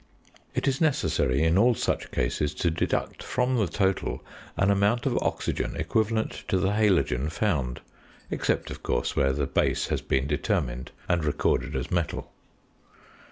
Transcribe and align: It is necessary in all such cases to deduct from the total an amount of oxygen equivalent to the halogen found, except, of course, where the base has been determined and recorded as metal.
It 0.55 0.67
is 0.67 0.81
necessary 0.81 1.43
in 1.43 1.59
all 1.59 1.75
such 1.75 2.09
cases 2.09 2.55
to 2.55 2.71
deduct 2.71 3.21
from 3.21 3.57
the 3.57 3.67
total 3.67 4.23
an 4.57 4.71
amount 4.71 5.05
of 5.05 5.15
oxygen 5.21 5.75
equivalent 5.75 6.43
to 6.47 6.57
the 6.57 6.71
halogen 6.71 7.29
found, 7.31 7.81
except, 8.31 8.71
of 8.71 8.81
course, 8.81 9.15
where 9.15 9.31
the 9.31 9.45
base 9.45 9.89
has 9.89 10.01
been 10.01 10.25
determined 10.25 10.89
and 11.07 11.23
recorded 11.23 11.75
as 11.75 11.91
metal. 11.91 12.31